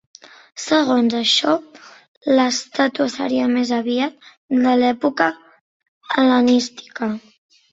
[0.61, 1.53] Segons això,
[2.39, 4.33] l'estàtua seria més aviat
[4.65, 5.29] de l'època
[6.17, 7.13] hel·lenística.